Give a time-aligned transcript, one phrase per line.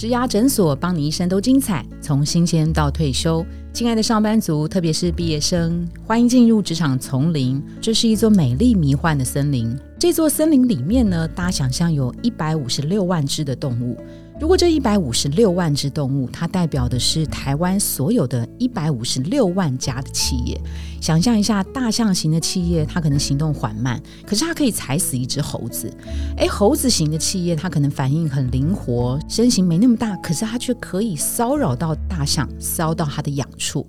[0.00, 3.44] 职牙诊所帮你一生都精彩，从新鲜到退休。
[3.70, 7.62] 亲爱的上班族，特别是毕业生，欢迎进入职场丛林。
[7.82, 9.78] 这是一座美丽迷幻的森林。
[9.98, 13.94] 这座森林里面呢，大家想象有一百五十六万只的动物。
[14.40, 20.58] 如果这一百五十六万只动物，它代表的是台湾所有的一百五十六万家的企业。
[20.98, 25.94] 想象一下，大象型的企业，它可能行动缓慢，可是它可以踩死一只猴子。
[26.38, 33.86] 诶，猴子型的企业，它可能反应很灵活，身形没那么大，可是它却可以骚扰到大象，骚到它的痒处。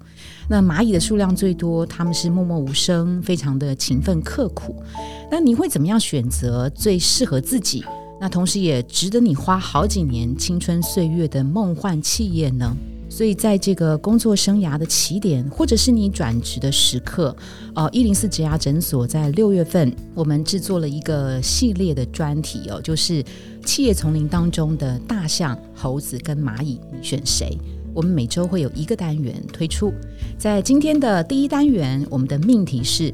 [0.49, 4.84] 那蚂蚁的数量最多，它们是默默无声，非常的勤奋刻苦。
[5.31, 7.85] 那你会怎么样选择最适合自己？
[8.21, 12.71] 那同时也值得你花好几年青春岁月的梦幻企业呢？
[13.09, 17.35] 所以在这个工作生涯的起点，或者是你转职的时刻，
[17.73, 23.26] 呃，一零四植牙诊所在六月份，我们制作了一个系列的专题哦，就是
[23.65, 27.57] 企业丛林当中的大象、猴子跟蚂蚁，你选谁？
[27.91, 29.91] 我们每周会有一个单元推出。
[30.37, 33.12] 在今天的第一单元，我们的命题是：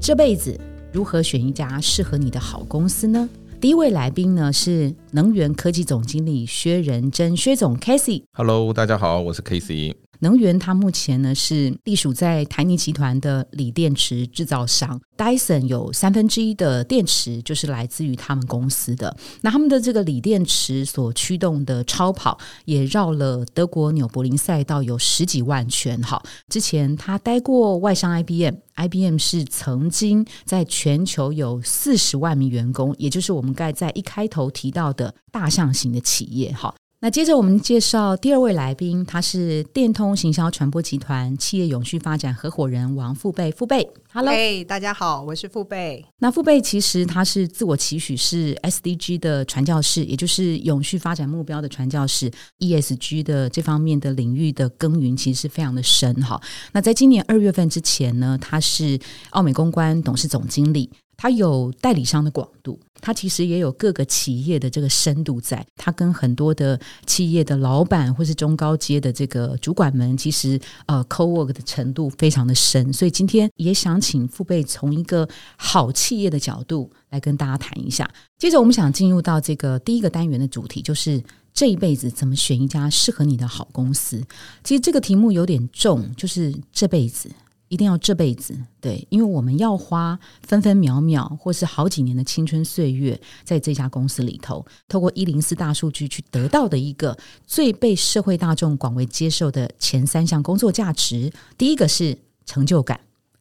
[0.00, 0.58] 这辈子
[0.90, 3.28] 如何选一家适合你的好公司呢？
[3.66, 19.16] 第一位来宾呢是能源科技总经理薛仁珍，薛总 c a s e y Hello，大家好，我是 c a s e y 能源它目前呢是隶属在台泥集团的锂电池制造商，Dyson 有三分之一的电池就是来自于他们公司的。
[19.42, 26.00] 那他们的这个锂电池所驱动的超跑也绕了德国纽柏林赛道有十几万圈。
[26.02, 36.52] 好，之前他待过外商 IBM，IBM 是曾经在全球有四十万名员工，也就是我们该在一开头提到的大象型的企业。
[36.52, 36.74] 好。
[36.98, 43.52] 那接着我们介绍第二位来宾，他是电通行销传播集团企业永续发展合伙人王富贝。
[43.52, 46.02] 富贝，Hello，大家好，我是富贝。
[46.20, 52.30] 那富贝其实他是自我期许是 SDG 的传教士，也就是永续发展目标的传教士
[52.60, 56.40] ，ESG 的这方面的领域的耕耘其实是非常的深哈。
[56.72, 58.98] 那在今年二月份之前呢，他是
[59.30, 60.88] 奥美公关董事总经理。
[61.18, 78.10] 他有代理商的广度，他其实也有各个企业的这个深度，在他跟很多的企业的老板或是中高阶的这个主管们，其实呃 co work 的程度非常的深，所以今天也想请父辈从一个好企业的角度来跟大家谈一下。
[78.38, 81.22] 接着我们想进入到这个第一个单元的主题，就是
[81.54, 84.22] 这一辈子怎么选一家适合你的好公司。
[84.62, 87.30] 其实这个题目有点重，就是这辈子。
[87.68, 101.32] 一定要这辈子对，因为我们要花分分秒秒，或是好几年的青春岁月，在这家公司里头，透过一零四大数据去得到的一个最被社会大众广为接受的前三项工作价值。
[101.58, 103.00] 第一个是成就感，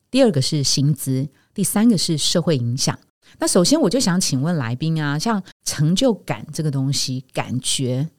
[0.10, 2.98] 第二个是薪资，第三个是社会影响。
[3.38, 8.10] 那首先我就想请问来宾啊，像成就感这个东西，感觉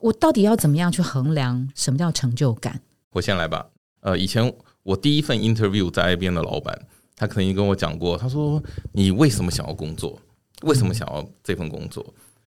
[0.00, 2.80] 我到底要怎么样去衡量什么叫成就感？
[3.12, 3.68] 我先来吧。
[4.00, 4.52] 呃，以前。
[4.82, 6.76] 我第一份 interview 在 IBM 的老板，
[7.16, 8.62] 他曾经跟我讲过，他说
[8.92, 10.18] ：“你为什么想要工作？
[10.62, 12.04] 为什么想要这份工作？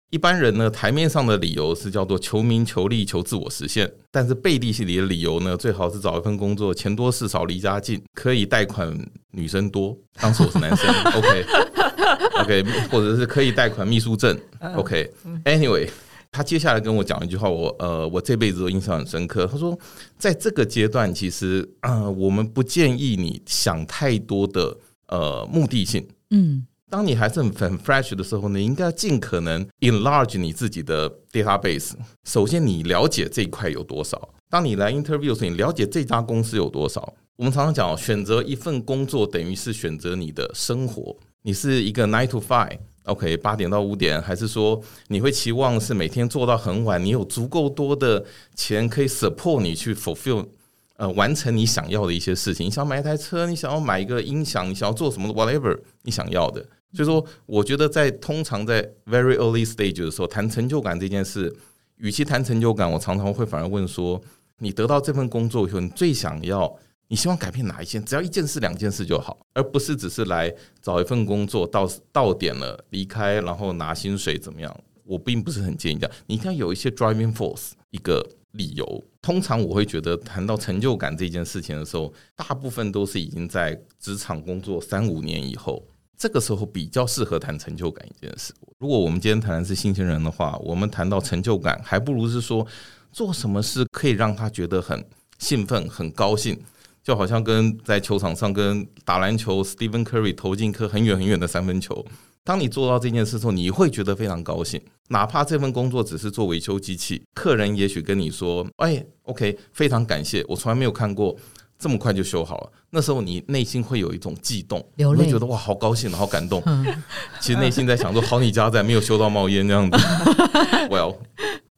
[0.09, 8.95] 一般人呢，台面上的理由是叫做求名、求利、求自我实现，但是背地里的理由呢，最好是找一份工作，钱多事少，离家近，可以贷款，
[9.31, 9.97] 女生多。
[10.19, 14.37] 当时我是男生，OK，OK，或者是可以贷款秘书证
[14.75, 15.89] ，OK，Anyway。”
[16.33, 19.45] 他接下来跟我讲一句话，我呃，我这辈子都印象很深刻。
[19.45, 19.77] 他说，
[20.17, 24.75] 在这个阶段，其实呃，我们不建议你想太多的
[25.09, 26.03] 呃目的性。
[26.31, 31.91] 嗯，当你还是很很 fresh 的时候呢，应该尽可能 enlarge 你自己的 database。
[32.23, 34.29] 首先，你了解这一块有多少？
[34.49, 37.13] 当你来 interview 的时候，你了解这家公司有多少？
[37.35, 41.15] 我们常常讲，选择一份工作等于是选择你的生活。
[41.43, 42.77] 你是一个 nine to five。
[43.03, 47.03] OK，八点到五点，还是说你会期望是每天做到很晚？
[47.03, 50.47] 你有足够多的钱可以 support 你去 fulfill
[50.95, 52.67] 呃完成你想要的一些事情？
[52.67, 56.65] 你想买一台车，你想要买一个音响，你想要做什么 whatever 你想要的。
[56.93, 61.53] 所以说，我觉得在通常在 very early stage 的时候谈成就感这件事，
[61.97, 64.21] 与其谈成就感，我常常会反而问说：
[64.59, 66.73] 你得到这份工作以后，你最想要？
[67.13, 68.03] 你希望改变哪一件？
[68.03, 70.51] 只要一件事、两件事就好，而不是只是来
[70.81, 74.75] 找一份工作，到到点了离开，然后拿薪水怎么样？
[75.03, 76.11] 我并不是很建议这样。
[76.25, 79.03] 你一定要有一些 driving force，一个理由。
[79.21, 85.85] 通常我会觉得，谈到成就感这件事情的时候，大部分都是已经在职场工作三五年以后，
[86.17, 88.51] 这个时候比较适合谈成就感一件事。
[88.79, 92.65] 如果我们今天谈的是新鲜人的话，我们谈到成就感，还不如是说
[93.11, 95.05] 做什么事可以让他觉得很
[95.37, 96.59] 兴奋、很高兴。
[97.03, 102.05] 就好像跟在球场上跟打篮球，Stephen Curry 投进一颗很远很远的三分球，
[102.45, 111.35] 当你做到这件事之后，你会觉得非常高兴，哪怕这份工作只是做维修机器，客人也许跟你说：“哎，OK，非常感谢，我从来没有看过
[111.77, 116.63] 这么快就修好了。”那时候你内心会有一种悸动，你会觉得哇，好高兴，好感动。
[117.41, 119.97] 其实内心在想说：“好你家在，没有修到冒烟这样子。
[120.89, 121.17] ”Well，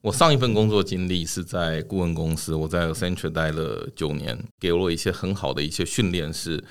[0.05, 6.63] 我上一份工作经历是在顾问公司，我在 Accenture 待了九年，给了我一些很好的一些训练是。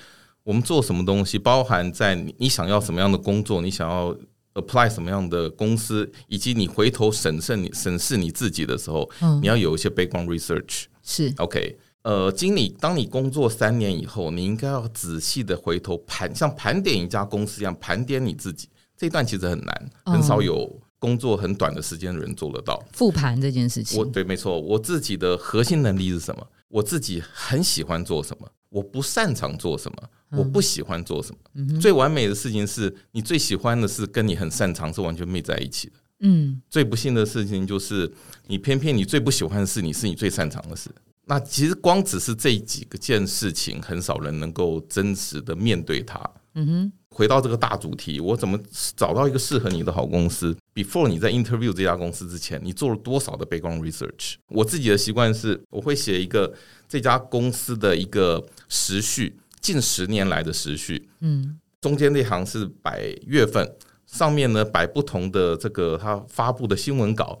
[0.45, 4.15] 我们做什么东西，包含在你你想要什么样的工作，你想要
[4.53, 9.09] apply 什么样的公司，以及你回头审慎你审视你自己的时候，
[9.41, 10.85] 你要有一些 background research。
[11.03, 18.69] 是 OK，呃，经理，当你工作三年以后，你应该要仔细的回头盘，像盘点一家公司一样盘点你自己。
[18.95, 22.83] 这一段其实很难，很少有工作很短的时间的人做得到。
[22.93, 26.47] 复盘这件事情，我对，没错，我自己的核心能力是什么？
[26.69, 28.49] 我自己很喜欢做什么？
[28.69, 29.97] 我不擅长做什么？
[30.31, 31.79] 我不喜欢做什么？
[31.79, 35.93] 最完美的事情是你最喜欢的事跟你很擅长是完全没在一起的。
[36.21, 38.11] 嗯，最不幸的事情就是
[38.47, 40.89] 你偏偏你最不喜欢的事，你是你最擅长的事。
[41.27, 46.19] 那其实光只是这几个件事情，很少人能够真实的面对它。
[46.53, 48.57] 嗯哼，回到这个大主题，我怎么
[48.95, 54.35] 找到一个适合你的好公司？Before 你在 interview 这家公司之前，你做了多少的 background research？
[54.49, 56.53] 我自己的习惯是，我会写一个
[56.87, 59.37] 这家公司的一个时序。
[59.61, 63.67] 近十年来的时序，嗯，中间那行是摆月份，
[64.05, 67.39] 上面呢摆不同的这个他发布的新闻稿，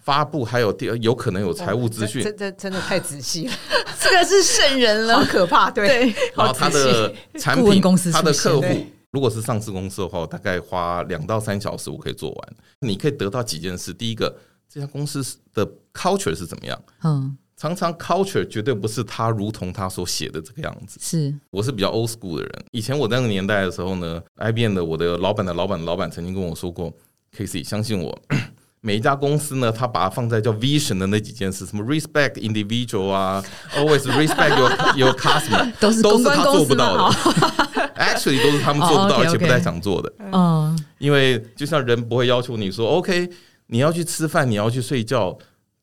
[0.00, 3.52] 发布还有第有可能有财务资讯，这这真的太仔细了，
[4.00, 6.14] 这个是圣人了，好可怕，对。
[6.34, 12.56] 然后他的产品公司他的客户，如果是上市公司的话，大概花两到三小时我可以做完。
[12.80, 14.36] 你可以得到几件事，第一个，
[14.68, 15.24] 这家公司
[15.54, 16.78] 的 culture 是怎么样？
[17.02, 17.34] 嗯。
[17.56, 20.98] 常常 culture 绝对不是他如同他所写的这个样子。
[21.00, 22.64] 是，我是比较 old school 的人。
[22.72, 26.92] 以前我那个年代的时候呢，IBM 的我的老板的老板的老板曾经跟我说过
[27.34, 28.14] ，Casey 相信我，
[28.82, 33.42] 每一家公司呢，他把它放在叫 vision 的那几件事，什么 respect individual 啊
[33.74, 37.16] ，always respect your your customer， 都是都是他做不到的。
[37.96, 40.12] Actually 都是他们做不到，而且不太想做的。
[40.32, 43.28] 嗯，因为就像人不会要求你说，OK，
[43.66, 45.36] 你要去吃饭，你要去睡觉。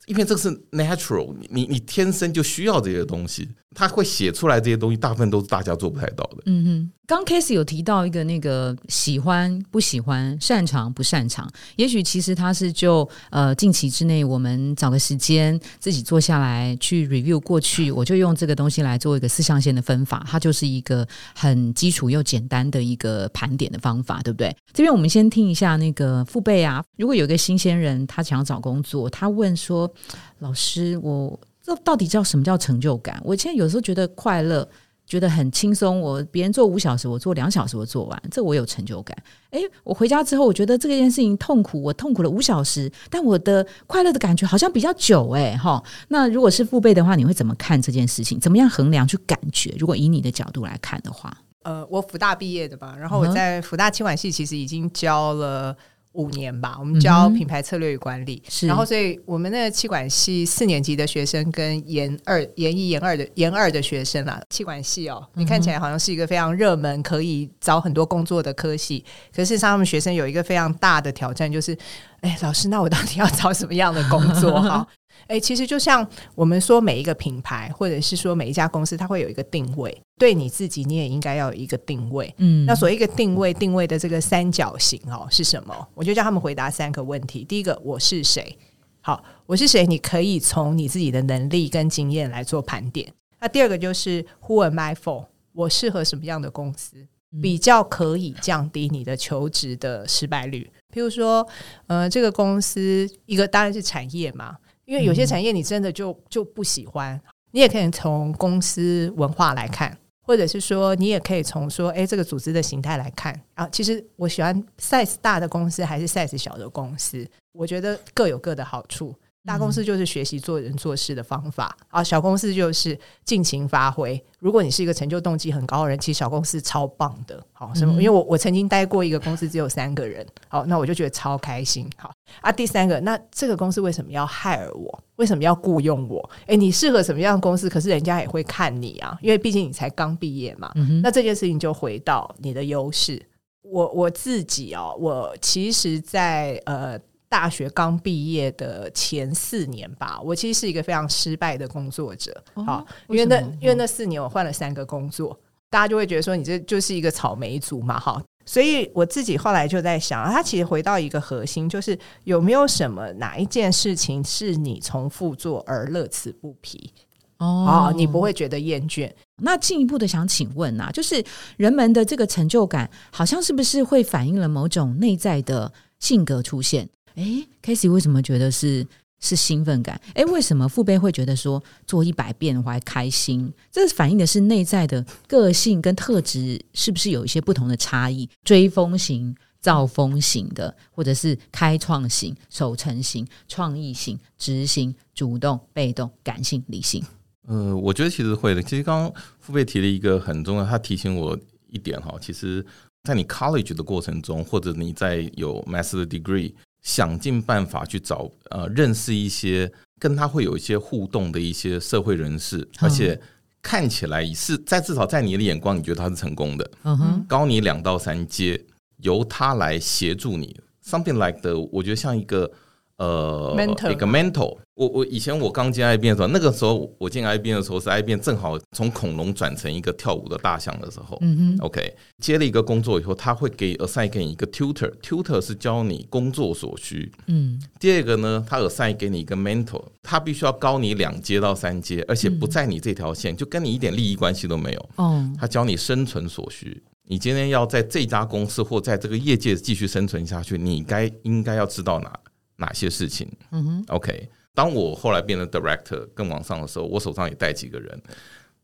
[0.05, 6.43] 因为这个是 natural，你你你天生就需要这些东西，他会写出来这些东西，大部分都是大家做不太到的。
[6.45, 24.55] 嗯哼，刚 Case 有提到一个那个喜欢不喜欢、擅长不擅长，也许其实他是就呃近期之内，我们找个时间自己坐下来去 review 过去，我就用这个东西来做一个四象限的分法，它就是一个很基础又简单的一个盘点的方法，对不对？
[24.71, 29.91] 这边我们先听一下那个父辈啊，如果有一个新鲜人他想要找工作，他问说。
[30.39, 33.21] 老师，我这到底叫什么叫成就感？
[33.23, 34.67] 我现在有时候觉得快乐，
[35.07, 35.97] 觉得很轻松。
[36.01, 39.17] 我别人做五小时，我做两小时，我做完，这我有成就感。
[39.51, 45.29] 诶，我回家之后，我觉得这件事情痛苦，我痛苦了五小时，但我的快乐的感觉好像比较久。
[45.31, 48.37] 诶，哈，那如果是父辈的话，你会怎么看这件事情？
[48.37, 49.73] 怎么样衡量去感觉？
[49.79, 55.73] 如果以你的角度来看的话，呃，我福大毕业的吧，然后我在福大清管系其实已经教了。
[56.13, 69.03] 五年吧，我们教品牌策略与管理，然后所以我们那个气管系四年级的学生跟研二、研一、研二的研二的学生啊，气管系哦，你看起来好像是一个非常热门、可以找很多工作的科系，
[69.35, 71.77] 可是上他们学生有一个非常大的挑战，就是，
[72.21, 74.61] 哎，老师，那我到底要找什么样的工作？
[74.61, 74.87] 哈。
[75.27, 79.97] 哎，其实就像我们说，每一个品牌，或者是说每一家公司，它会有一个定位。
[80.19, 82.33] 对你自己，你也应该要有一个定位。
[82.37, 85.87] 嗯，那所谓一个定位，定位的这个三角形哦是什么？
[85.93, 87.43] 我就叫他们回答三个问题。
[87.43, 88.57] 第一个，我是谁？
[89.01, 89.85] 好，我是谁？
[89.85, 93.11] 你可以从你自己的能力跟经验来做盘点。
[93.39, 95.25] 那第二个就是 Who am I for？
[95.53, 96.95] 我适合什么样的公司？
[97.41, 100.69] 比较可以降低你的求职的失败率。
[100.93, 101.47] 譬如说，
[101.87, 104.55] 呃，这个公司一个当然是产业嘛。
[104.85, 107.19] 因为有些产业你真的就就不喜欢，
[107.51, 113.67] 你也可以从公司文化来看，或者是说你也可以从说，哎，这个组织的形态来看啊。
[113.69, 119.15] 其实我喜欢 size 大的公司还是 size 小的公司，我觉得各有各的好处。
[119.45, 124.21] 大公司就是学习做人做事的方法啊，小公司就是尽情发挥。
[124.39, 127.43] 如果你是一个成就动机很高的人，其实小公司超棒的。
[127.51, 127.93] 好，什么？
[128.01, 130.25] 因为我我曾经待过一个公司，只有三个人。
[130.47, 131.89] 好，那我就觉得超开心。
[131.97, 132.09] 好
[132.39, 135.03] 啊，第三个，那这个公司为什么要害我？
[135.17, 136.29] 为什么要雇佣我？
[136.47, 137.69] 诶，你适合什么样的公司？
[137.69, 140.71] 可是人家也会看你啊，因为毕竟你才刚毕业嘛。
[141.01, 143.21] 那这件事情就回到你的优势。
[143.61, 146.97] 我我自己哦，我其实，在呃。
[147.33, 152.31] 大学刚毕业的前四年吧，我其实是一个非常失败的工作者。
[152.63, 155.35] 好，因为那因为那四年我换了三个工作，
[155.67, 157.99] 大家就会觉得说你这就是一个草莓族嘛。
[157.99, 166.93] 哈，所以我自己后来就在想，他其实回到一个核心，就是有没有什么哪一件事情是你重复做而乐此不疲
[167.39, 169.11] 哦，你不会觉得厌倦。
[169.41, 171.23] 那进一步的想请问啊，就是
[171.57, 176.87] 人们的这个成就感，好像是不是会反映了某种内在的性格出现？
[177.15, 178.85] 哎 k a s e y 为什么觉得是？
[179.25, 183.49] 是兴奋感，哎，为什么父辈会觉得说做一百遍我还开心？
[183.71, 188.29] 这反映的是内在的个性跟特质是不是有一些不同的差异？
[188.43, 197.01] 追风型、造风型的，或者是开创型、守成型、创意型、执行、主动、被动、感性、理性。
[197.47, 198.61] 呃，我觉得其实会的。
[198.61, 201.39] 其实刚刚父辈提了一个很重要，他提醒我
[201.69, 202.65] 一点哈，其实
[203.03, 206.51] 在你 college 的过程中，或者你在有 master degree。
[206.83, 213.19] 想尽办法去找呃认识一些跟他会有一些互动的一些社会人士，而且
[213.61, 218.63] 看起来是在至少在你的眼光，你觉得他是成功的，嗯哼，高你两到三阶，
[218.97, 222.51] 由他来协助你，something like 的，我觉得像一个。
[222.97, 223.55] 呃，
[223.91, 231.17] 一个 mental，我我以前我刚进 IBM 的时候，那个时候我进 IBM 的时候是 IBM 正好从恐龙转成一个跳舞的大象的时候。
[231.21, 237.11] 嗯哼，OK，接了一个工作以后，他会给 assign 给你一个 tutor，tutor 是教你工作所需。
[237.25, 244.89] 嗯，第二个呢，他 assign 给你一个 mentor，他必须要高你两阶到三阶，而且不在你这条线，就跟你一点利益关系都没有。
[244.97, 252.19] 哦，他教你生存所需，你今天要在这家公司或在这个业界继续生存下去，你该应该要知道哪。
[252.57, 253.31] 哪些事情？
[253.51, 254.29] 嗯哼，OK。
[254.55, 258.01] 当我后来变成 director 更往上的时候，我手上也带几个人。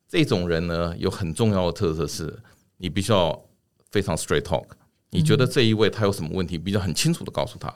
[0.07, 2.31] 这种人呢，有很重要的特色是，
[2.77, 3.39] 你必须要
[3.89, 4.65] 非常 straight talk。
[5.09, 7.73] 你觉得这一位他有什么问题，比较很清楚的告诉他。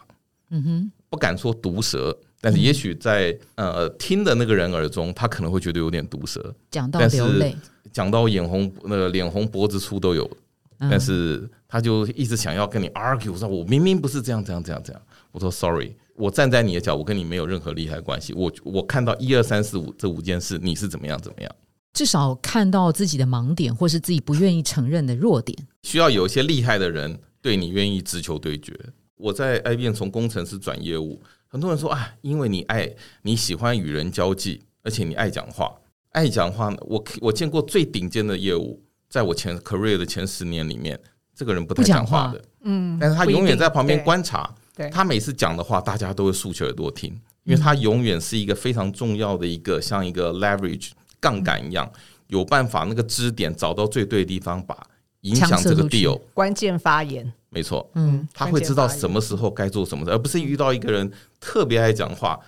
[0.52, 7.56] 嗯哼，不敢说毒舌，但是也许在呃听的那个人耳中，他可能会觉得有点毒舌，讲到流泪，
[7.92, 10.30] 讲到眼红，那个脸红脖子粗都有。
[10.78, 15.02] 但是他就一直想要跟你 argue，说我明明不是这样这样这样这样。
[15.32, 15.96] 我说 sorry。
[16.16, 18.34] 我站在你的角，我跟你没有任何利害关系。
[18.34, 21.56] 我我看到一二三四五这五件事，你是怎么样怎么样？
[21.94, 25.58] 至少看到自己的盲点，或是自己不愿意承认的弱点。
[25.84, 28.78] 需要有一些厉害的人对你愿意直球对决。
[29.16, 32.92] 我在 IBM 从工程师转业务，很多人说啊，因为你爱
[33.22, 35.72] 你喜欢与人交际，而且你爱讲话，
[36.12, 36.76] 爱讲话。
[36.82, 41.00] 我我见过最顶尖的业务，在我前 career 的前十年里面，
[41.36, 44.54] 这个人不太讲话的，嗯，但是他永远在旁边观察。
[44.92, 47.12] 他每次讲的话，大家都会竖起耳朵听，
[47.44, 51.92] 因为他永远是一个非常重要的一个，像一个 leverage 杠杆一样，
[52.28, 54.76] 有办法那个支点找到最对的地方，把
[55.22, 57.32] 影响这个 deal 关键发言。
[57.50, 62.40] 没错，嗯，他会知道什么时候该做什么，而不是遇到一个人特别爱讲话，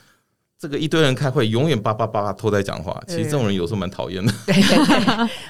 [0.58, 3.00] 这个一堆人开会永远叭叭叭叭都在讲话。
[3.08, 4.34] 其实这种人有时候蛮讨厌的，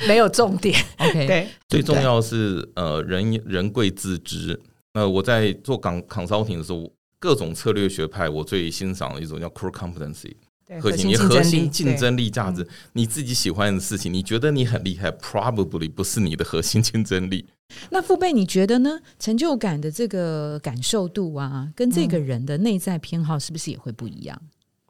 [0.05, 0.77] 没有重点。
[0.98, 4.62] OK，对，最重要是呃，人人贵自知。
[4.95, 10.33] 呃，我在做港 consulting 的时候，各种策略学派，我最欣赏的一种叫 core competency，
[10.79, 17.45] 核心你核心竞争力价值，你自己喜欢的事情，你觉得你很厉害，probably 不是你的核心竞争力。
[17.89, 18.97] 那父辈，你觉得呢？
[19.19, 24.41] 成就感的这个感受度啊，跟这个人的内在偏好是不是也会不一样？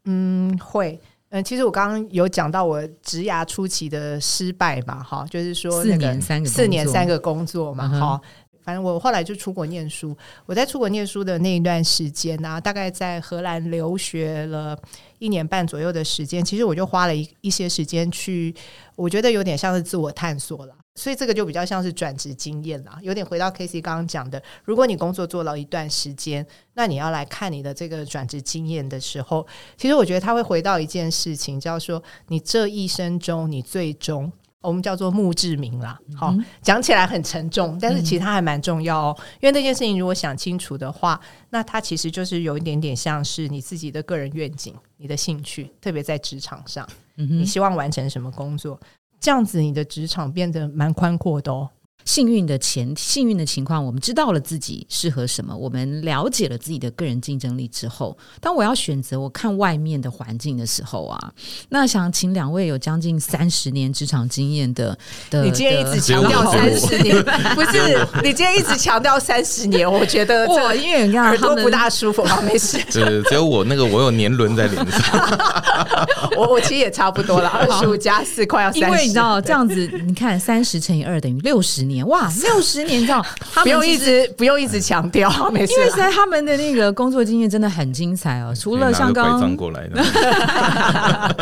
[0.04, 1.02] 嗯，会。
[1.30, 8.22] 嗯，其实我刚刚有讲到我职涯初期的失败嘛，哈，就是说四年三个四年三个工作嘛，哈。
[8.66, 10.18] 反正我后来就出国念书。
[10.48, 14.78] 我在出国念书的那一段时间呢，大概在荷兰留学了
[15.20, 16.44] 一年半左右的时间。
[16.44, 18.54] 其实我就花了一一些时间去，
[18.96, 20.76] 我觉得有点像是自我探索了。
[20.98, 29.46] 所以这个就比较像是转职经验啦，有点回到 K C 刚刚讲的，如果你工作做了一段时间，那你要来看你的这个转职经验的时候，
[29.76, 34.32] 其实我觉得他会回到一件事情，叫做你这一生中你最终。
[34.66, 39.18] 我们叫做墓志铭啦，好讲起来很沉重，但是其实它还蛮重要哦。
[39.42, 41.20] 因为那件事情如果想清楚的话，
[41.50, 48.80] 那它其实就是有一点点像是你自己的个人愿景、你的兴趣，特别在职场上，你希望完成什么工作，
[49.20, 51.70] 这样子你的职场变得蛮宽阔的哦。
[52.04, 61.32] 幸运的前幸运的情况，我们知道了自己适合什么，我们了解了自己的个人竞争力之后，当我要选择我看外面的环境的时候啊，
[61.70, 64.96] 那想请两位有将近三十年职场经验的
[65.32, 67.16] 的，你今天一直强调三十年，
[67.56, 68.08] 不是？
[68.22, 72.78] 你今天一直强调三十年，我觉得哇，因为你看耳朵不大舒服啊，没事。
[72.88, 75.40] 只 只有我那个我有年轮在脸上，
[76.38, 82.06] 我我其实也差不多了，二十五加四快要三十，因为你知道这样子，你看三十乘以二等于六十年。
[82.08, 83.26] 哇， 六十年，你知道，
[83.64, 85.74] 不用一直不用一直强调，没事。
[85.74, 88.54] 因为在他们的那个工作经验真的很精彩哦。
[88.56, 90.04] 除了像刚刚过来的，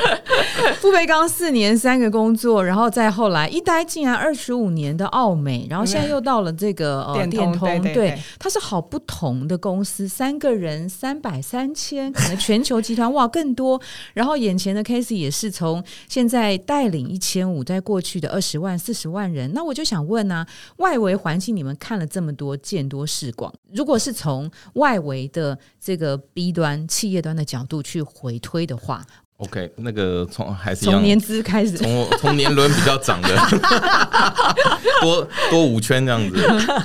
[0.79, 13.79] 傅培，刚四年三个工作，然后再后来一待竟然二十五年的澳美，然后现在又到了这个呃电通，对，它是好不同的公司，三个人三百三千，可能全球集团哇更多。
[14.13, 20.45] 然后眼前的 c a s e y 也是从现在带领一千五，在过去的二十万四十万人，那我就想问呢，
[20.77, 29.05] 外围环境你们看了这么多，见多识广，如果是从外围的这个 B 端企业端的角度去回推的话。
[29.37, 33.35] OK，那个从还是从年资开始，从从年轮比较长的，
[35.01, 36.39] 多多五圈这样子。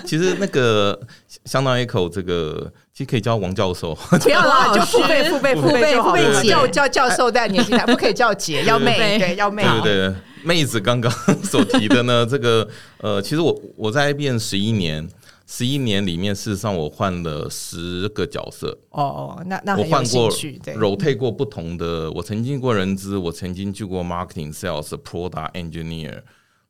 [0.04, 0.98] 其实那个
[1.44, 3.94] 相当于口这个，其实可以叫王教授。
[3.94, 6.42] 不要啦， 就父辈父辈父辈就好了。
[6.42, 9.62] 叫叫教授在年纪大，不可以叫姐，要妹，对，要妹。
[9.62, 10.14] 对对对，
[10.44, 11.10] 妹子刚刚
[11.42, 12.68] 所提的呢， 这个
[12.98, 15.08] 呃，其实我我在 IBM 十一年。
[15.50, 18.68] 十一年里面，事实上我换了十个角色。
[18.90, 22.12] 哦哦，那那我换过，rotate 过不同的。
[22.12, 26.20] 我曾经过人资，我曾经去过 marketing、sales、product engineer，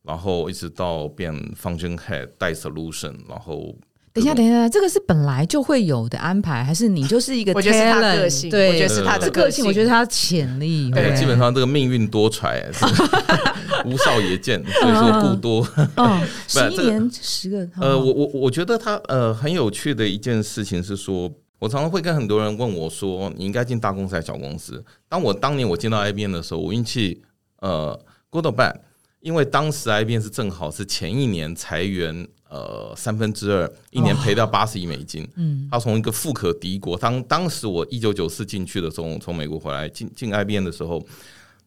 [0.05, 3.75] 然后一直到变 function head 带 solution，然后。
[4.19, 7.53] 等一下，等一下，这个是本来就会有的安排，还是你就是一个？
[7.55, 10.91] 我觉得是他个性，对，我觉得是他的个性，我觉得他潜力。
[10.91, 12.63] 对，基本上这个命运多舛，
[13.87, 15.61] 无少爷见，所以说故多。
[15.97, 17.69] 哦，十一年十个。
[17.81, 24.85] 呃，我我我觉得他呃很有趣的一件事情是说，我常常会跟很多人问我说，你应该进大公司还是小公司？
[25.09, 27.23] 当我当年我进到 IBM 的时候，我运气
[27.61, 27.99] 呃
[28.31, 28.75] good or bad，
[29.21, 32.27] 因为当时 IBM 是正好是前一年裁员。
[32.51, 35.29] 呃，三分之二，一年赔掉八十亿美金。
[35.37, 41.07] 嗯，他从一个富可敌国，当当时我一九九四进去的时候，从美国回来进进 IBM 的时候，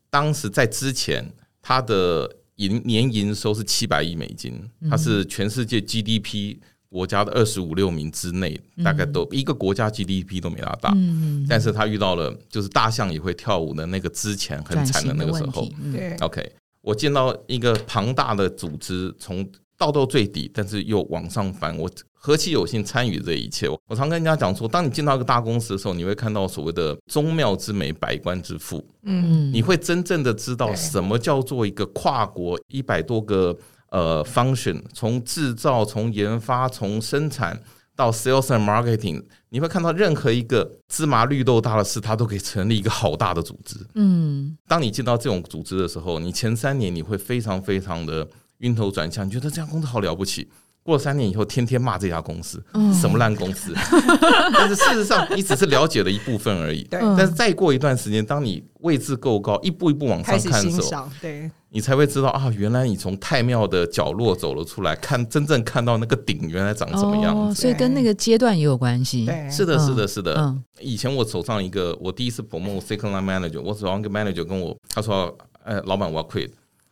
[0.09, 4.59] 当时在之前，他的营年营收是七百亿美金，
[4.89, 6.57] 它是全世界 GDP
[6.89, 10.91] 国家的二十五六名之内，大概都一个国家 GDP 都没他大。
[10.95, 15.69] 嗯，但是他遇到了就是大象也会跳舞的那个之前很惨的那个时候。
[15.91, 19.47] 对，OK，我见到一个庞大的组织从。
[19.81, 21.75] 到到最底，但是又往上翻。
[21.75, 23.67] 我何其有幸参与这一切！
[23.87, 28.85] 我常跟人家讲说，当你进到一个大公司的时候，你会看到所谓的宗庙之美，百官之富。
[29.01, 33.57] 嗯，你会真正的知道什么叫做一个跨国一百多个
[33.89, 37.59] 呃 function，从制造、从研发、从生产
[37.95, 43.77] 到 sales and marketing，你会看到任何一个芝麻绿豆大的事，它都可以成立一个好大的组织。
[43.95, 48.27] 嗯，当你进到这种组织的时候，你前三年你会非常非常的。
[48.61, 50.47] 晕头转向，你觉得这家公司好了不起？
[50.83, 52.59] 过了三年以后，天天骂这家公司，
[52.99, 53.71] 什么烂公司？
[54.51, 56.81] 但是事实上，你只是了解了一部分而已。
[56.85, 56.99] 对。
[57.15, 67.61] 但是再过一段时间，当你位置够高，一步一步往上看的时候，对，你才会知道啊，原来你从太庙的角落走了出来，看真正看到那个顶原来长什么样子。
[67.61, 69.29] 所以跟那个阶段也有关系。
[69.51, 70.33] 是的，是的，是的。
[70.39, 70.63] 嗯。
[70.79, 76.49] 以前我手上一个，我第一次 promote second line manager，我手上一个 manager 跟我他说：“呃，老板，我要 quit。”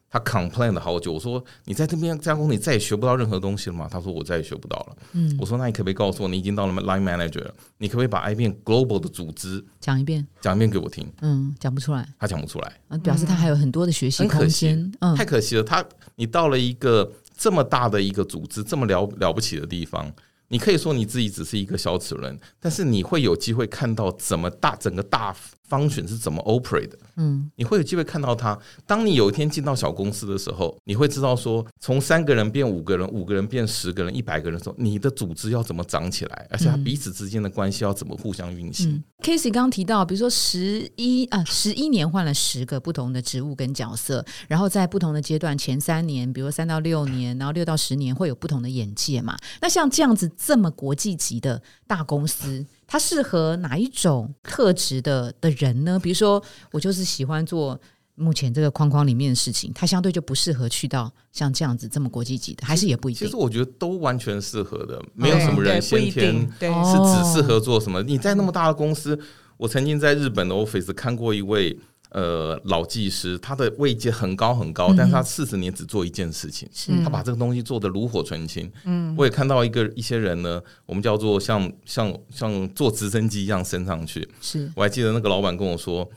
[0.09, 3.87] 他 complain 了好久，我说你在这边加工，你再也学不到任何东西了吗？
[3.89, 4.97] 他说我再也学不到了。
[5.13, 11.07] 嗯，我说那你可不可以告诉我，你已经到了 line manager，你可不可以把 IBM global 的组织讲一遍，讲一遍给我听？
[11.21, 14.91] 嗯，讲不出来，他讲不出来，表示他还有很多的学习空间。
[14.99, 20.11] 嗯，太可惜了，他你到了一个这么大的一个组织，这么了了不起的地方。
[20.51, 25.31] 你可以说你自己只是一个小齿轮，但是你会有机会看到怎么大整个大
[25.69, 26.97] 方选是怎么 operate 的。
[27.17, 28.57] 嗯，你会有机会看到它。
[28.85, 39.03] 当你有一天进到小公司的时候，你会知道说，从三个人变五个人，五个人变十个人，一百个人的时候，你的组织要怎么长起来，而且它彼此之间的关系要怎么互相运行。
[39.21, 49.37] Casey 刚刚提到，比如说十一啊，十一年换了十个不同的职务跟角色，然后在不同的阶段，前三年，比如三到六年，然后六到十年会有不同的眼界嘛？
[49.61, 50.29] 那像这样子。
[50.37, 55.99] 这么国际级的大公司，它适合哪一种特质的的人呢？
[55.99, 57.79] 比如说，我就是喜欢做
[58.15, 63.27] 目前这个框框里面的事情，它相对就不适合去到像这样子这么国际级的，还是也不一定。
[63.27, 68.01] 其实我觉得都完全适合的，没有什么人先天是只适合做什么。
[68.01, 69.17] 你在那么大的公司，
[69.57, 71.77] 我曾经在日本的 office 看过一位。
[72.09, 76.67] 呃，老技师，他的位阶很高很高，但是他四十年只做一件事情，
[77.03, 78.71] 他把这个东西做的炉火纯青。
[78.85, 84.27] 嗯，我也看到一个一些人呢，我们叫做像像像坐直升机一样升上去。
[84.41, 86.09] 是，我还记得那个老板跟我说，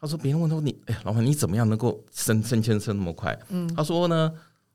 [0.00, 3.36] 他说别人问他说你，哎，老板你怎么样能够升升迁升那么快？
[3.48, 4.32] 嗯，他说呢，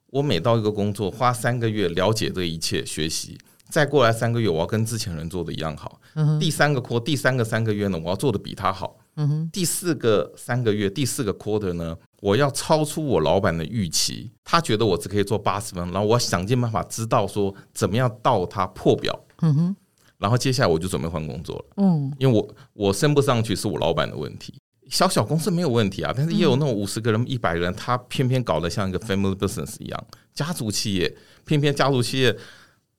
[0.08, 3.38] 我每到一个工作，花三个月了解这一切，学习，
[3.70, 6.02] 再过来三个月，我要跟之前人做的一样好。
[6.38, 8.98] 第三个扩，第三个三个月呢，我要做的比他好。
[9.16, 19.18] 嗯哼，第四个三个月，第四个 quarter 呢，我要超出我老板的预期，他觉得我只可以做八十分，然后我想尽办法知道说怎么样到他破表。
[19.42, 19.76] 嗯哼，
[20.18, 21.66] 然后接下来我就准备换工作了。
[21.78, 24.54] 嗯，因为我我升不上去是我老板的问题，
[24.90, 32.36] 小小公司没有问题啊，但是也有那种五十个人、一百人，他偏偏搞得像一个 family business 一样，家族企业，偏偏家族企业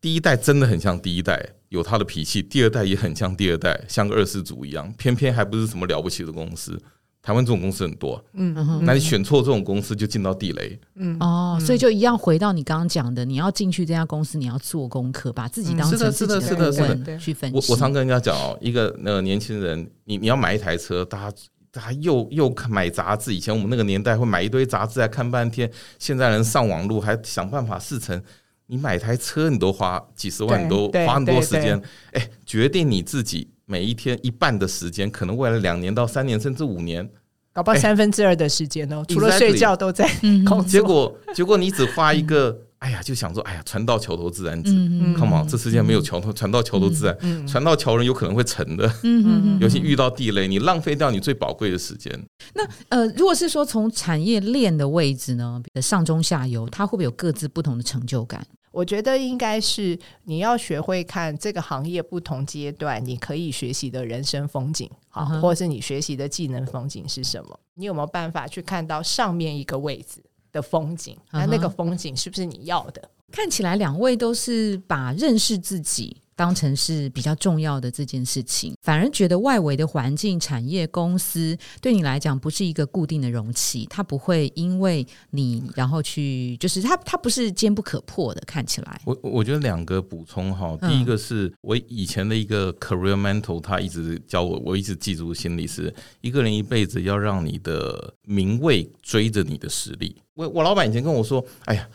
[0.01, 6.81] 第一代真的很像第一代，有他的脾气；第二代也很像第二代，像个二世祖一样，偏偏还不是什么了不起的公司。
[7.23, 8.55] 台湾这种公司很多，嗯，
[8.85, 11.17] 那你选错这种公司就进到地雷，嗯。
[11.19, 17.57] 哦，所以就一样回到你刚刚讲的，你要进去这家公司，你要做功课，把自己当成是的，是的，是的，去分析。
[17.57, 21.37] 我我常跟人家讲哦，一个那个年轻人，你你要买一台车，大家
[21.73, 28.23] 大家又又买杂志，以前我们那个年代会买一堆杂志来看半天，现在人上网路还想办法试乘，
[28.67, 31.81] 你买台车你都花几十万，你都花很多时间，
[32.13, 33.49] 哎，决定你自己。
[33.69, 37.09] 每一天一半的时间，可能未来两年到三年甚至五年，
[37.53, 40.09] 搞不好三分之二的时间哦，除了睡觉都在
[40.47, 40.63] 工作。
[40.63, 44.71] 结果，结果你只花一个，哎呀，就想说，哎呀，船到桥头自然直。
[45.17, 47.47] Come on，这世界没有桥头，船到桥头自然。
[47.47, 48.91] 船到桥人有可能会沉的。
[49.03, 52.13] 嗯尤其遇到地雷，你浪费掉你最宝贵的时间。
[52.55, 58.47] 那呃，如果是说从产业链的位置呢，上中下游，它会不会有各自不同的成就感？
[58.71, 67.59] 我觉得应该是你要学会看这个行业不同阶段你可以学习的人生风景，好，或者是你学习的技能风景是什么？
[67.77, 70.23] 你有没有办法去看到上面一个位置
[70.57, 71.17] 的风景？
[71.31, 73.11] 那那个风景是不是你要的？
[73.31, 76.17] 看起来两位都是把认识自己。
[76.37, 88.43] 当成是比较重要的这件事情，反而觉得外围的环境、产业、公司对你来讲不是一个固定的容器，它不会因为你然后去，就是它它不是坚不可破的。
[88.47, 100.15] 看起来，我我觉得两个补充哈，第一个是我以前的一个 career mentor，他一直教我，我一直记住心里是一个人一辈子要让你的名位追着你的实力。
[100.35, 101.89] 我我老板以前跟我说，哎呀，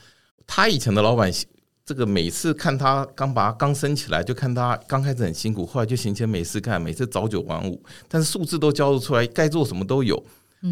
[0.47, 1.31] 他以前的老板。
[1.91, 10.23] 这个每次看他刚把他刚升起来，就看他刚开始很辛苦，后来就闲钱没事干，每次早九晚五，但是数字都交得出来，该做什么都有。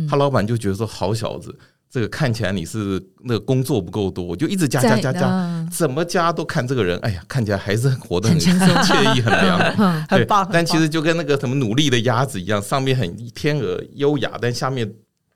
[0.09, 1.53] 他老板就觉得说：“好小子，
[1.89, 6.97] 这个看起来你是那个工作不够多，就一直加加加加，怎么加都看这个人。
[6.99, 9.59] 哎呀，看起来还是活得很惬意，很凉，
[10.07, 10.49] 很棒。
[10.53, 14.89] 但其实就跟那个什么努力的鸭子一样，上面很天鹅优雅，但下面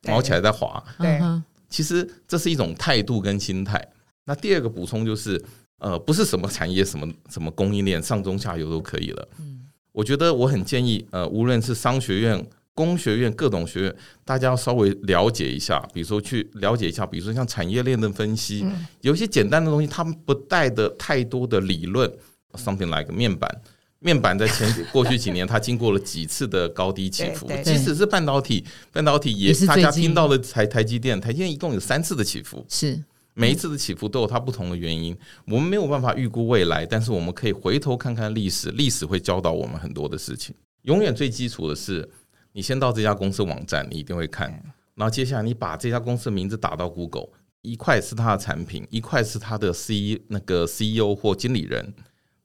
[0.03, 0.81] 毛起来在滑。
[0.97, 1.19] 对，
[1.67, 3.85] 其实这是一种态度跟心态。
[4.23, 5.43] 那第二个补充就是。
[5.83, 9.27] 呃，不是什么产业、什么什么供应链，上中下游都可以了。
[9.39, 9.59] 嗯，
[9.91, 18.65] 我觉得我很建议，呃，无论是商学院、工学院、各种学院，大家要稍微了解一下，比如说去了解一下，比如说像产业链的分析，
[19.01, 22.11] 有一些简单的东西，他们不带的太多的理论。
[22.55, 23.49] Something like 面板，
[23.97, 33.03] 面板在前 过去几年，它经过了几次的高低起伏，即使是半导体，半导体也是大家听到了台台积电，台积电一共有三次的起伏，是。
[33.33, 40.55] 每一次的起伏都有它不同的原因，我们没有办法预估未来，但是我们可以回头看看历史，历史会教导我们很多的事情。
[40.83, 42.07] 永远最基础的是，
[42.51, 44.51] 你先到这家公司网站，你一定会看，
[44.95, 47.29] 然后接下来你把这家公司的名字打到 Google，
[47.61, 51.93] 一块是它的产品，一块是它的 C 那个 CEO 或经理人，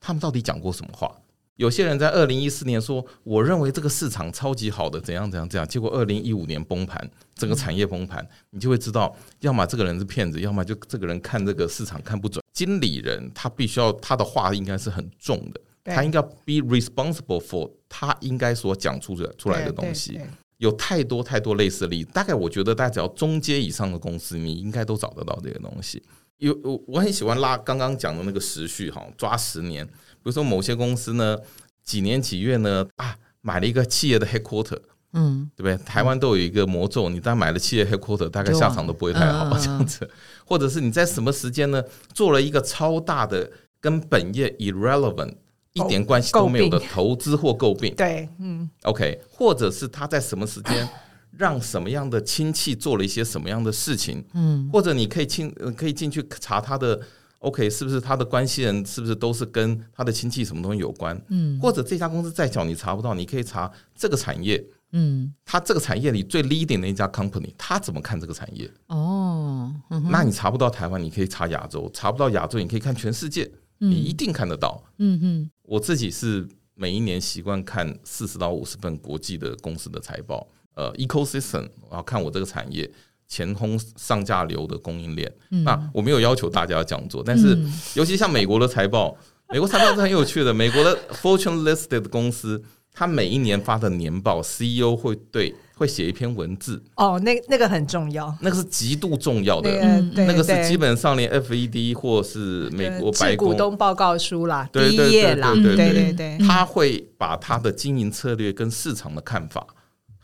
[0.00, 1.14] 他们到底讲过什么话？
[1.58, 12.40] 有些人在二零一四年说，我认为这个市场超级好的，怎样怎样怎样，结果二零一五年崩盘，整个产业崩盘，你就会知道，要么这个人是骗子，要么就这个人看这个市场看不准。
[12.52, 15.60] 经理人他必须要他的话应该是很重的，
[15.92, 20.20] 他应该 be responsible for 他应该所讲出的出来的东西。
[20.58, 26.00] 有太多太多类似的例子，大概我觉得大家只要中阶以上的公司，你应该都找得到这个东西。
[26.36, 29.88] 有我我很喜欢拉刚刚讲的那个时序哈，抓十年。
[30.28, 31.38] 比如说某些公司呢，
[31.82, 34.78] 几年几月呢啊，买了一个企业的 headquarter，
[35.14, 35.82] 嗯，对不对？
[35.86, 40.06] 台湾都有一个魔咒，你当买了企业 headquarter，大概下场都不会太好这样子。
[40.44, 45.32] 或者是你在什么时间呢，做了一个超大的跟本业 irrelevant
[45.72, 50.86] 一点关系都没有的投资或诟病，对，嗯，OK，或者是他在什么时间
[51.38, 57.00] 让什么样的亲戚做了一些什么样的事情，嗯，或者你可以进可以进去查他的。
[57.38, 61.20] OK，是不是他的关系人是不是都是跟他的亲戚什么东西有关？
[61.28, 64.64] 嗯，或者这家公司再小你查不到，你可以查这个产业。
[64.92, 68.68] 嗯，他这个产业里最 leading 的一家 company，他怎么看这个产业？
[68.86, 69.72] 哦，
[70.10, 74.82] 那你查不到台湾，你可以查亚洲；查不到亚洲，你可以看全世界，你一定看得到。
[74.96, 80.48] 嗯哼，我自己是每一年习惯看四十到五十份国际的公司的财报。
[80.74, 82.90] 呃，ecosystem，我要看我这个产业。
[83.28, 85.30] 前空上下流的供应链，
[85.64, 87.56] 那我没有要求大家要这样做，但是
[87.94, 89.14] 尤其像美国的财报，
[89.50, 90.52] 美国财报是很有趣的。
[90.54, 92.62] 美国的 Fortune listed 的公司，
[92.92, 96.82] 它每一年发的年报，CEO 会对会写一篇文字。
[96.96, 109.66] 哦，那那个很重要，那个是极度重要的，那个是基本上连 FED 或是美国白股东报告书啦，第一页啦，对对对，他会把他的经营策略跟市场的看法。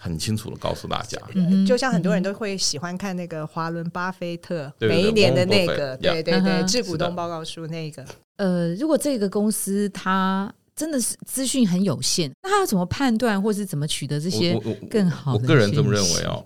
[0.05, 1.19] 很清楚的告诉大家。
[1.67, 8.05] 就像很多人都会喜欢看那个华伦巴菲特每一年的那个，对对对，致股东报告书那个。
[8.37, 15.33] 呃，如果这个公司它真的是资讯很有限，那他要怎么判断，或是怎么取得这些更好？
[15.33, 16.45] 我个人这么认为哦，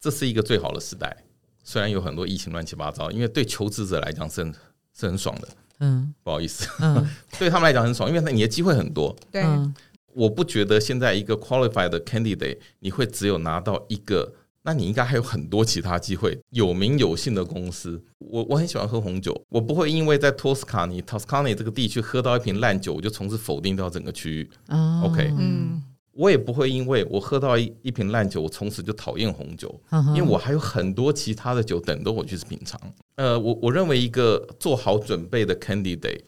[0.00, 1.16] 这是一个最好的时代。
[1.62, 4.52] 虽然有很多疫情乱七八糟，因为对求职者来讲是很
[4.98, 5.48] 是很爽的。
[5.80, 7.08] 嗯，不好意思，嗯，
[7.38, 9.14] 对他们来讲很爽，因为你的机会很多。
[9.30, 9.44] 对，
[10.18, 16.36] 我不觉得现在一个 qualified candidate 你会只有拿到一个，那你应该还有很多其他机会。
[16.50, 24.50] 有名有姓的公司，我我很喜欢喝红酒，我不会因为在托斯卡尼 Toscany 这个地区喝到一瓶烂酒，我就从此否定掉整个区域。
[25.04, 25.82] OK，嗯。
[26.18, 29.72] 我也不会因为我喝到一一瓶烂酒，我从此就讨厌红酒，
[30.16, 32.80] 因为我还有很多其他的酒等着我去品尝。
[33.14, 36.22] 呃，我我认为一个做好准备的 candidate，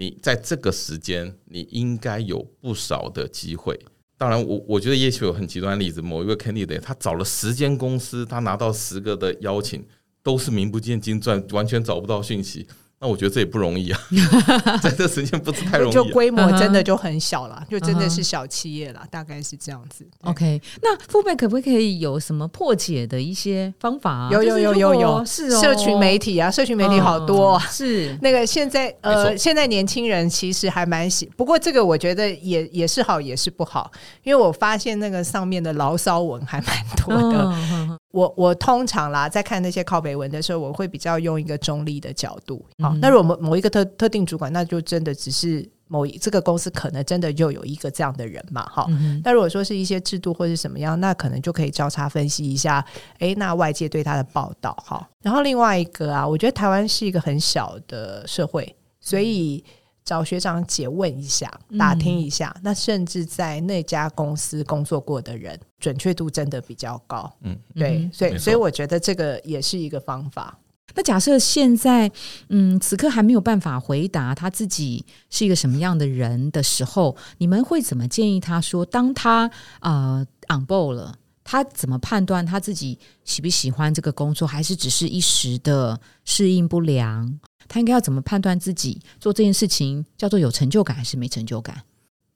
[0.00, 3.78] 你在这个时间你应该有不少的机会。
[4.16, 9.84] 当然，我我觉得也许有很极端例子，某一个 candidate 他找了十间公司，他拿到十个的邀请，
[10.22, 12.66] 都是名不见经传，完全找不到讯息。
[13.02, 13.98] 那我觉得这也不容易啊，
[14.82, 20.06] 在这时间不是太容易，就规模真的就很小了，就真的是小企业了，大概是这样子。
[20.24, 24.28] OK，那父辈可不可以有什么破解的一些方法？
[24.30, 28.14] 有有有有有，是哦，社群媒体啊，社群媒体好多，是。
[28.20, 33.90] 那个现在呃，现在年轻人其实还蛮喜，不过这个我觉得也也是好，也是不好，
[34.22, 37.98] 因为我发现那个上面的牢骚文还蛮多的。
[38.12, 42.64] 我我通常啦，在看那些靠北文的时候，我会比较用一个中立的角度。
[42.78, 48.62] 好，那如果某某一个特特定主管，那就真的只是某一这个公司可能真的就有一个这样的人嘛。
[48.68, 48.86] 哈，
[49.22, 52.84] 那如果说是一些制度或者什么样，那可能就可以交叉分析一下。
[53.18, 55.08] 哎，那外界对他的报道，哈。
[55.22, 59.62] 然后另外一个啊，我觉得台湾是一个很小的社会，所以。
[60.10, 67.32] 找学长姐问一下，打听一下，那甚至在那家公司工作过的人，准确度真的比较高。
[67.42, 70.58] 嗯，对，所以所以我觉得这个也是一个方法。
[70.96, 72.10] 那假设现在，
[72.48, 87.38] 嗯，此刻还没有办法回答他自己是一个什么样的人的时候，你们会怎么建议他说，当他呃 on board 了，他怎么判断他自己喜不喜欢这个工作，还是只是一时的适应不良？
[87.70, 91.84] 他应该要怎么判断自己做这件事情叫做有成就感还是没成就感？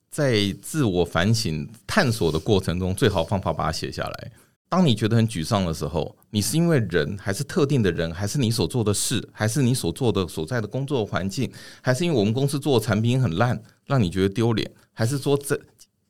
[0.08, 4.30] 在自我反省探索的过程中，最好方法把它写下来。
[4.68, 11.50] 当你觉得很沮丧的时候，你是因为人，还是特定的人，还是你所做的事，还是你所做的所在的工作环境，
[11.82, 15.60] 还是因为我们公司做的产品很烂，让你觉得丢脸，还是说这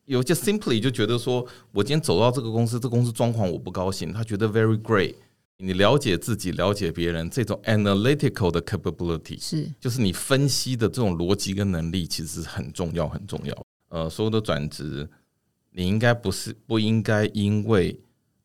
[0.05, 5.15] 有些 simply 就觉得说我今天走到这个公司，这公司状况我不高兴，他觉得 very great。
[5.57, 13.65] 你了解自己，了解别人，这种 analytical 的 capability 是，就是你分析的这种逻辑跟能力，其实很重要，很重要。
[13.87, 15.09] 呃，所有的转职，
[15.71, 17.97] 你应该不是不应该因为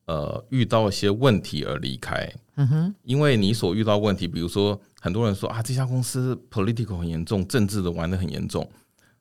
[0.05, 2.31] 呃遇到一些问题而离开。
[2.55, 8.69] 嗯哼，因为你所遇到问题，比如说很多人说啊，这家公司 political 很严重，政治的玩的很严重，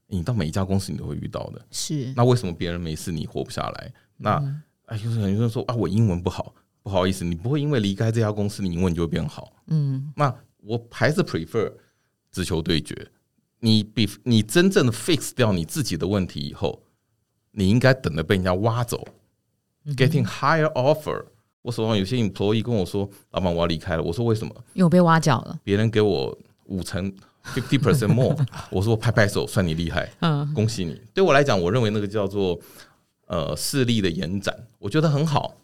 [0.06, 1.66] 你到每一家公司你都会遇到的。
[1.72, 3.92] 是，那为什么别人没事你活不下来？
[4.16, 4.40] 那
[4.86, 6.54] 哎，就是很多人说啊，我英文不好。
[6.82, 9.52] 不好意思，你不会因为离开这家公司，你英文就会变好。
[9.66, 11.72] 嗯，那我还是 prefer
[12.32, 13.10] 直球对决。
[13.60, 16.82] 你比你真正的 fix 掉你自己的问题以后，
[17.52, 19.06] 你应该等着被人家挖走。
[19.84, 21.26] Getting higher offer，
[21.62, 25.58] 我手上有些 employee 跟我说：“老板，我要离开了。”我说：“为什么？”因为我被挖角了。
[25.62, 27.12] 别人给我五成
[27.44, 28.34] fifty percent more，
[28.70, 30.10] 我说拍拍手，算你厉害。
[30.20, 31.00] 嗯，恭喜你。
[31.12, 32.58] 对我来讲，我认为那个叫做
[33.26, 35.54] 呃势力的延展，我觉得很好。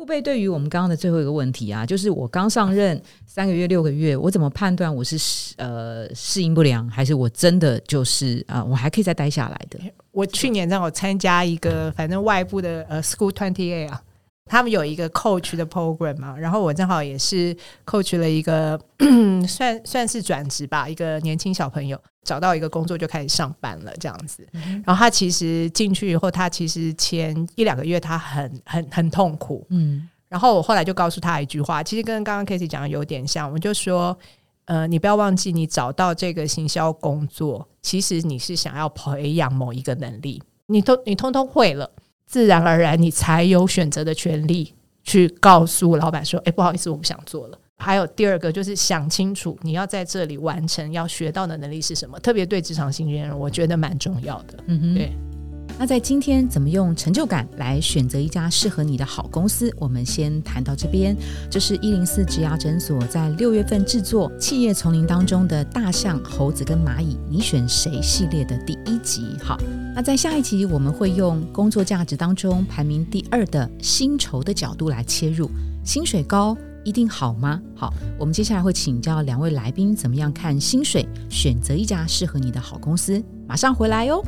[0.00, 9.78] 父辈对于我们刚刚的最后一个问题啊，就是我刚上任三个月、六个月，我怎么判断我是呃适应不良，还是我真的就是啊，我还可以再待下来的？
[10.12, 14.02] 我去年让我参加一个反正外部的呃 School Twenty A 啊。
[14.50, 18.76] 他们有一个 coach 的 program 嘛，然后我正好也是 coach 了一个
[19.46, 24.44] 算算是转职吧，一个年轻小朋友找到一个工作就开始上班了这样子。
[24.84, 30.08] 然后他其实进去以后，他其实前一两个月他很很很痛苦，嗯。
[30.28, 34.16] 然后我后来就告诉他一句话，其实跟刚刚 k a s e y 讲的有点像，我就说，
[34.64, 41.90] 呃，你不要忘记，你找到这个行销工作，其实你是想要培养某一个能力，你都你通通会了。
[42.30, 54.62] 自然而然，你才有选择的权利去告诉老板说：“哎，不好意思，我不想做了。”还有第二个，就是想清楚你要在这里完成要学到的能力是什么，特别对职场新人，我觉得蛮重要的。
[54.68, 55.12] 嗯哼，对。
[55.80, 59.74] 那在今天怎么用成就感来选择一家适合你的好公司？
[59.78, 61.16] 我们先谈到这边。
[61.50, 69.22] 这是一零四植牙诊所在六月份制作《企业丛林》当中的大象、猴子跟蚂蚁，你选谁系列的第一集。
[69.42, 69.56] 好，
[69.94, 75.50] 那在下一集我们会用工作价值当中排名第二的薪酬的角度来切入，
[75.82, 77.58] 薪水高一定好吗？
[77.74, 83.24] 好，我们接下来会请教两位来宾怎么样看薪水，选择一家适合你的好公司。
[83.48, 84.22] 马上回来哟。